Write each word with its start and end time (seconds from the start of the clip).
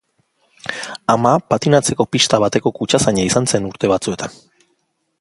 Ama 1.15 1.33
patinatzeko 1.51 2.07
pista 2.15 2.41
bateko 2.47 2.75
kutxazaina 2.81 3.27
izan 3.31 3.51
zen 3.53 3.69
urte 3.73 3.93
batzuetan. 3.93 4.39